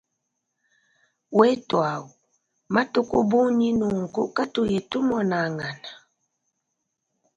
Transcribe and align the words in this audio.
Wetuau, 1.37 2.03
matuku 2.73 3.17
bunyi 3.29 3.69
nunku 3.79 4.21
katuyi 4.35 4.79
tumonangana. 4.89 5.69